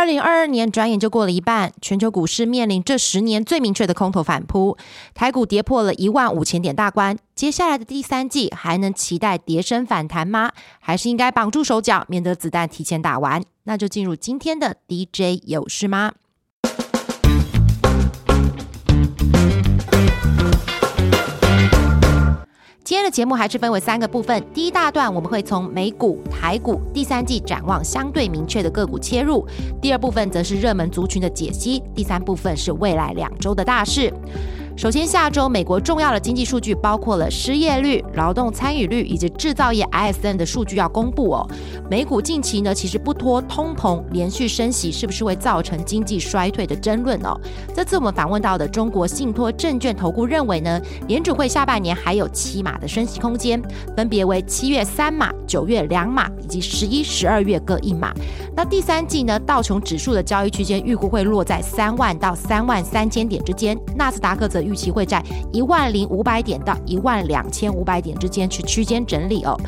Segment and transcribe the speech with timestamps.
[0.00, 4.78] 二零二二年转眼就过了一半，全球股市面临这十年最明确的空头反扑，
[5.12, 7.18] 台股跌破了一万五千点大关。
[7.34, 10.52] 接下来的第三季还能期待跌升反弹吗？
[10.78, 13.42] 还是应该绑住手脚，免得子弹提前打完？
[13.64, 16.12] 那就进入今天的 DJ 有事吗？
[23.00, 24.44] 今天的节目还是分为三个部分。
[24.52, 29.42] 第一大段我们会从美股、台股第三季展望相对明确的个股切入；
[29.80, 34.12] 第二部分则是热门族群的解析；第三部分是未来两周的大事。
[34.76, 41.46] 首先，下周美国重要的经济数据包括了失业率、劳动参与率以及制造业 ISM 的数据要公布哦。
[41.90, 47.38] 美股近期呢，其实不拖通膨，连续升息是不是会造成经济衰退的争论哦？
[47.74, 53.60] 这次我们访问到的中国信托证券投顾认为呢，联储会下半年还有七码的升息空间，
[53.94, 58.14] 分别为七月三码、九月两码以及十一、十二月各一码。
[58.60, 64.60] 那第三季呢，道琼指数的交易区间预估会落在三万到三万三千点之间，纳斯达克则。
[64.60, 69.58] 预期会在一万零五百点到一万两千五百点之间去区间整理哦。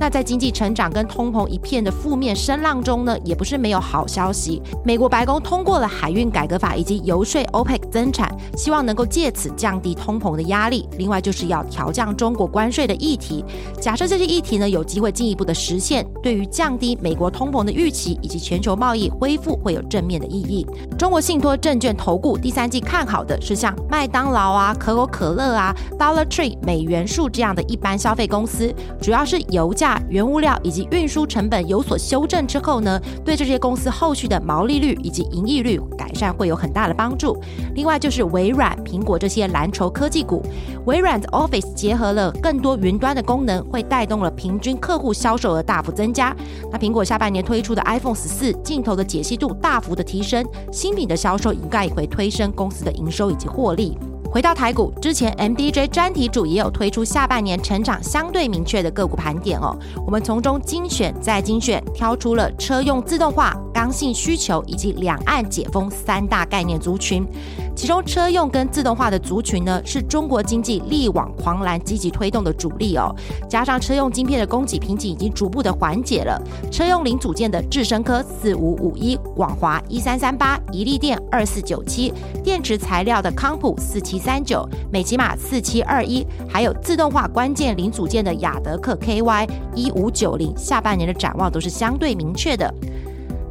[0.00, 4.60] 那在经济成长跟通膨一片的负面声浪中呢，也不是没有好消息。
[4.84, 10.88] 美国白宫通过了海运改革法以及游说 OPEC 增产，希望能够借此降低通膨的压力。
[10.98, 13.44] 另外就是要调降中国关税的议题。
[13.80, 20.66] 假设这些议题呢有机会进一步的实现，对于降低美国通膨的预期以及全球贸易恢复会有正面的意义。
[20.98, 24.40] 中国信托证券投顾第三季看好的是像麦当劳。
[24.50, 37.40] 啊，可口可乐啊，Dollar Tree、美元树这样的一般消费公司，主要是油价、原物料以及运输成本有所修正之后呢，对这些公司后续的毛利率以及盈利率改善会有很大的帮助。
[37.74, 40.42] 另外就是微软、苹果这些蓝筹科技股，
[40.86, 46.34] 微软的 Office 结合了更多云端的功能，会带动了平均客户销售额大幅增加。
[46.72, 53.96] 那苹果下半年推出的 iPhone 十四镜头的解析度大幅的提升，新品的销售应该也会推升公司的营收以及获利。
[54.30, 59.76] 回到台股之前，MDJ 专题组也有推出下半年成长相对明确的个股盘点哦。
[60.06, 67.26] 我们从中精选再精选，挑出了车用自动化、刚性需求以及两岸解封三大概念族群。
[67.74, 73.10] 其中车用跟自动化的族群呢，是中国经济力挽狂澜、积极推动的主力哦。
[73.48, 76.38] 加上车用晶片的供给瓶颈已经逐步的缓解了，
[76.70, 82.12] 车用零组件的智深科四五五一、广华一三三八、宜利电二四九七、
[82.44, 92.70] 电池材料的康普四七三九、美骑马四七二一，还有自动化关键零组件的雅德克 KY 一五九零，下半年的展望都是相对明确的。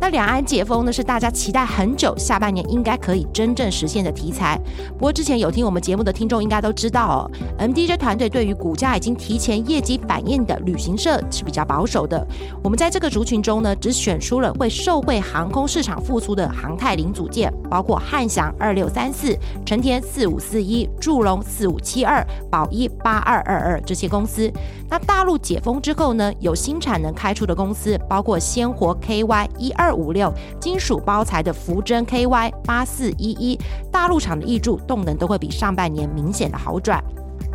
[0.02, 4.60] 那两岸解封呢，是大家期待很久，下半年应该可以真正实现的题材。
[4.94, 12.26] 不过之前有听我们节目的听众应该都知道哦，MDJ 团队对于股价已经提前业绩反应的旅行社是比较保守的。
[12.64, 24.52] 我们在这个族群中呢，只选出了会受惠航空市场复苏的航太零组件，包括汉翔二六三四、成田四五四一、祝龙四五七二、宝一八二二二这些公司。
[24.90, 33.60] 那大陆解封之后呢，有新产能开出的公司，包括鲜活 KY 一二五六、金属包材的福珍 KY 八四一一，
[33.92, 37.04] 大陆厂的易柱动能都会比上半年明显的好转。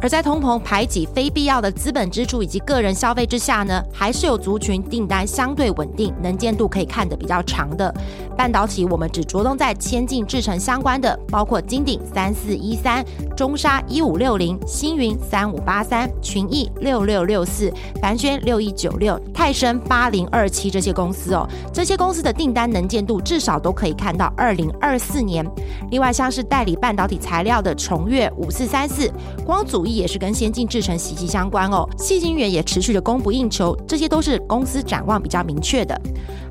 [0.01, 7.95] 而在通膨排挤非必要的资本支出以及个人消费之下呢，还是有族群订单相对稳定、能见度可以看得比较长的
[8.37, 8.85] 半导体。
[8.85, 13.03] 我们只着重在先进制程相关的，包括金鼎三四一三、
[13.35, 17.73] 中沙一五六零、星云三五八三、群益六六六四、
[18.03, 21.49] 凡轩六一九六、泰升八零二七这些公司哦。
[21.73, 25.45] 这些公司的订单能见度至少都可以看到二零二四年。
[25.91, 29.11] 另外像是代理半导体材料的重越五四三四、
[29.47, 36.01] 光也是跟先进制程息息相关哦，细晶圆也持续的供不应求，这些都是公司展望比较明确的。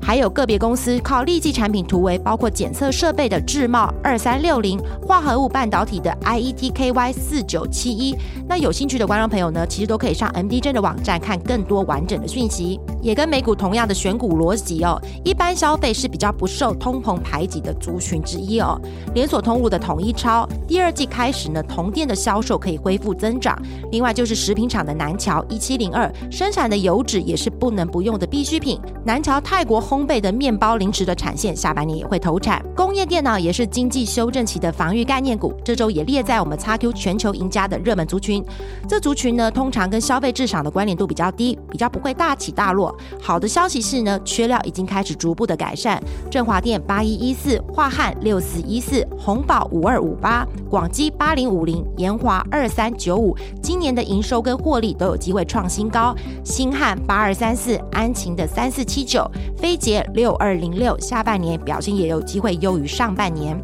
[0.04, 8.14] 还有个别公司靠利基产品突围，包括检测设备的智茂二三六零，化合物半导体的 IETKY 四九七一。
[8.46, 12.78] 那有兴趣的观众朋友呢，其实都可以上 MDJ 的网站看更多完整的讯息。
[13.00, 18.78] 也跟美股同样的选股逻辑哦，一般消费是比较不受通膨排挤的族群之一哦。
[19.14, 23.58] 连锁通路的统一超，第二季开始呢，同店的销售可以恢复增长。
[23.90, 28.78] 另外就是食品厂的南桥一七零二，生产的油脂也是不能不用的必需品。
[29.04, 32.60] 南桥泰国烘烘焙的面包零食的产线下半年也会投产。
[32.74, 38.44] 工业电脑也是经济修正期的防御概念股，这周也列在我们 XQ 全球赢家的热门族群。
[38.88, 42.92] 这族群呢，通常跟消费至上的关联度比较低，比较不会大起大落。
[43.22, 46.02] 好的消息是呢，缺料已经开始逐步的改善。
[46.28, 56.12] 振华电八一一四，华汉六四一四，红宝五二五八，广基八零五零，延华二三九五，今年的营收跟获利都有机会创新高。
[56.42, 59.24] 新汉八二三四，安晴的三四七九，
[59.56, 63.54] 飞节六二零六，下半年表现也有机会优于上半年。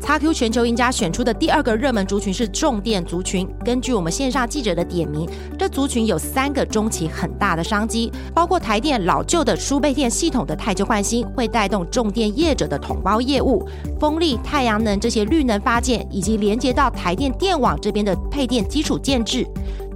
[0.00, 3.46] 叉 Q 全球赢家选出的第二个热门族群是重电族群。
[3.62, 5.28] 根据我们线上记者的点名，
[5.58, 13.62] 这族群有三个中期很大的商机，包括台电老旧的输配电系统的汰旧换新，会带动重电业者的统包业务；
[14.00, 19.46] 风力、太阳能这些绿能发电，以及连接到台电电网这边的配电基础建制。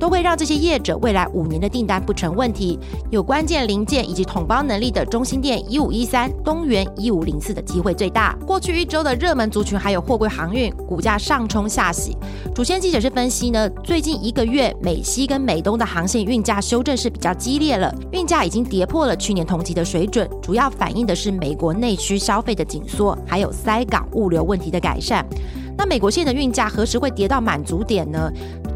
[0.01, 2.79] 都会让这些业者未来五年的订单不成问题。
[3.11, 8.35] 有关键零件以及统包能力的中心店一五一三、东元一五零四的机会最大。
[8.47, 12.17] 过去一周的热门族群还有货柜航运，股价上冲下洗。
[12.55, 25.27] 主线记者是分析呢，最近一个月美西跟美东的航线运价修正是比较激烈了，运价已经跌破了去年同期的水准，主要反映的是美国内需消费的紧缩，还有塞港物流问题的改善。
[25.77, 28.31] 那美国线的运价何时会跌到满足点呢？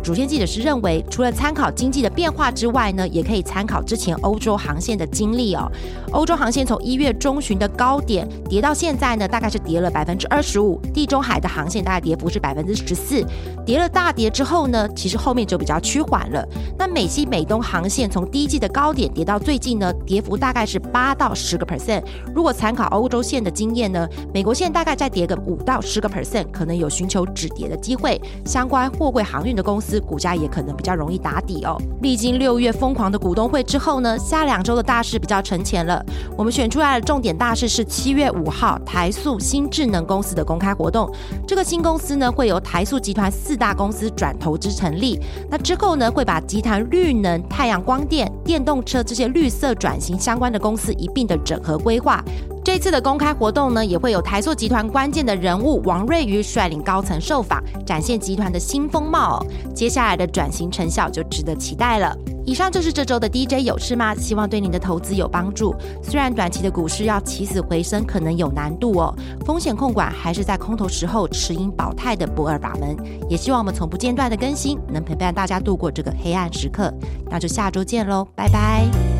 [0.04, 5.66] 主线记者是认为，除了参考经济的变化之外呢，也可以参考之前欧洲航线的经历哦。
[6.12, 10.78] 欧洲航线从一月中旬的高点跌到现在呢，大概是跌了百分之二十五。
[10.92, 13.24] 地中海的航线大概跌幅是百分之十四。
[13.64, 16.46] 跌了大跌之后呢，其实后面就比较趋缓了。
[16.78, 22.04] 那美西、美东航线从第一季的高点跌到最近呢，跌幅大概是八到十个 percent。
[22.34, 28.20] 如果参考欧洲线的经验呢，美国线大概再跌个五到十个 percent，可能有寻求止跌的机会。
[28.44, 29.93] 相关货柜航运的公司。
[30.00, 31.80] 股价也可能比较容易打底哦。
[32.02, 36.04] 历经六月疯狂的股东会之后呢，下两周的大事比较沉潜了。
[36.36, 41.10] 我们选出来的重点大事是七月五号台塑新智能公司的公开活动。
[41.46, 45.20] 这个新公司呢，会由台塑集团四大公司转投资成立。
[45.50, 52.22] 那之后呢，会把集团绿能、太阳光电、电动车这些绿色转型相关的公司一并的整合规划。
[52.64, 59.44] 这次的公开活动呢，也会有台塑集团关键的人物王瑞瑜率领高层受访，展现集团的新风貌。
[59.74, 62.16] 接下来的转型成效就值得期待了。
[62.46, 64.14] 以上就是这周的 DJ 有事吗？
[64.14, 65.74] 希望对您的投资有帮助。
[66.02, 69.14] 虽然短期的股市要起死回生可能有难度哦，
[69.44, 72.96] 风险控管还是在空头时候持盈保泰的不二法门。
[73.28, 76.92] 也希望我们从不间断的更新，能陪伴大家度过这个黑暗时刻。
[77.30, 79.13] 那就下周见喽，拜拜。